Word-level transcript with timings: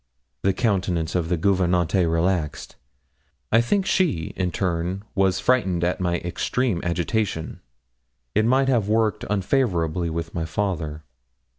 The 0.41 0.51
countenance 0.53 1.13
of 1.13 1.29
the 1.29 1.37
gouvernante 1.37 2.07
relaxed. 2.07 2.75
I 3.51 3.61
think 3.61 3.85
she 3.85 4.33
in 4.35 4.49
turn 4.49 5.03
was 5.13 5.39
frightened 5.39 5.83
at 5.83 5.99
my 6.01 6.15
extreme 6.15 6.81
agitation. 6.83 7.59
It 8.33 8.45
might 8.45 8.67
have 8.67 8.89
worked 8.89 9.25
unfavourably 9.29 10.09
with 10.09 10.33
my 10.33 10.45
father. 10.45 11.03